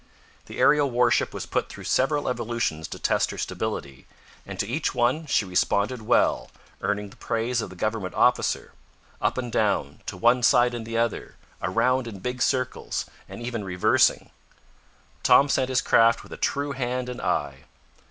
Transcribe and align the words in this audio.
The 0.47 0.57
aerial 0.57 0.89
warship 0.89 1.31
was 1.31 1.45
put 1.45 1.69
through 1.69 1.83
several 1.83 2.27
evolutions 2.27 2.87
to 2.87 2.97
test 2.97 3.29
her 3.29 3.37
stability, 3.37 4.07
and 4.47 4.59
to 4.59 4.65
each 4.65 4.95
one 4.95 5.27
she 5.27 5.45
responded 5.45 6.01
well, 6.01 6.49
earning 6.81 7.11
the 7.11 7.15
praise 7.17 7.61
of 7.61 7.69
the 7.69 7.75
government 7.75 8.15
officer. 8.15 8.71
Up 9.21 9.37
and 9.37 9.51
down, 9.51 9.99
to 10.07 10.17
one 10.17 10.41
side 10.41 10.73
and 10.73 10.87
the 10.87 10.97
other, 10.97 11.35
around 11.61 12.07
in 12.07 12.17
big 12.17 12.41
circles, 12.41 13.05
and 13.29 13.43
even 13.43 13.63
reversing, 13.63 14.31
Tom 15.21 15.47
sent 15.47 15.69
his 15.69 15.81
craft 15.81 16.23
with 16.23 16.33
a 16.33 16.35
true 16.37 16.71
hand 16.71 17.07
and 17.07 17.21
eye. 17.21 17.65